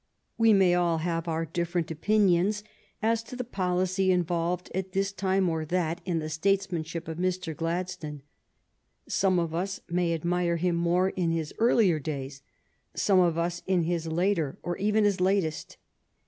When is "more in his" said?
10.75-11.53